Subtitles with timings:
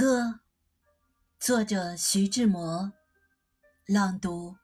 [0.00, 0.38] 歌，
[1.40, 2.92] 作者徐志摩，
[3.84, 4.56] 朗读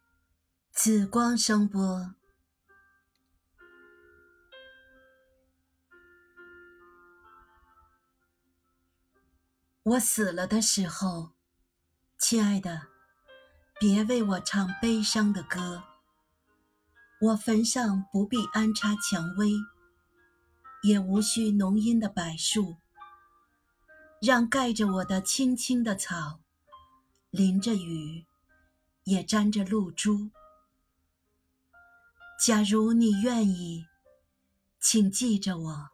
[0.70, 2.14] 紫光声波。
[9.82, 11.32] 我死了的时候，
[12.16, 12.82] 亲爱的，
[13.80, 15.82] 别为我唱悲伤的歌。
[17.20, 19.50] 我坟上不必安插蔷薇，
[20.84, 22.76] 也无需浓荫的柏树。
[24.24, 26.40] 让盖着我的青青的草，
[27.28, 28.24] 淋着雨，
[29.02, 30.30] 也沾着露珠。
[32.42, 33.84] 假如你愿意，
[34.80, 35.90] 请记着我。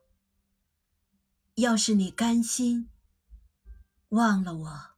[1.54, 2.88] 要是你甘心，
[4.10, 4.90] 忘了我，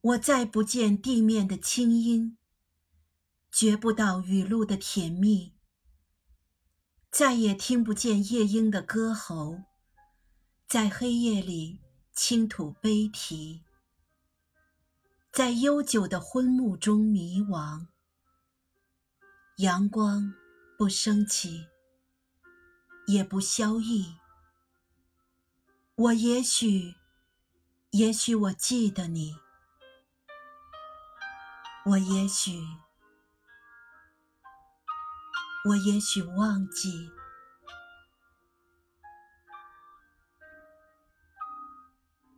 [0.00, 2.36] 我再不见地面的清音，
[3.52, 5.54] 觉不到雨露的甜蜜，
[7.12, 9.62] 再也听不见夜莺的歌喉。
[10.66, 11.80] 在黑夜里
[12.12, 13.62] 倾吐悲啼，
[15.30, 17.86] 在悠久的昏暮中迷惘。
[19.58, 20.34] 阳光
[20.76, 21.68] 不升起，
[23.06, 24.16] 也不消翳。
[25.94, 26.96] 我也许，
[27.90, 29.36] 也许我记得你，
[31.86, 32.58] 我也许，
[35.68, 37.10] 我也许忘记。